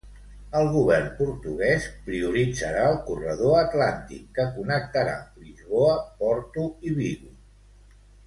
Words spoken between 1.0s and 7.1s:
portuguès prioritzarà el corredor Atlàntic que connectarà Lisboa, Porto i